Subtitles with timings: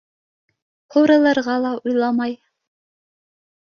[0.95, 2.37] Һурылырға ла уйламай.